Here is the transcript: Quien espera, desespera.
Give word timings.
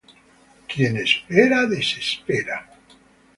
Quien 0.71 0.97
espera, 0.97 1.59
desespera. 1.67 2.57